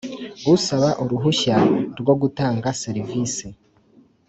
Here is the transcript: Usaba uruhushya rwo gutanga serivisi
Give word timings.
Usaba 0.53 0.89
uruhushya 1.03 1.55
rwo 1.99 2.13
gutanga 2.21 2.67
serivisi 2.83 3.45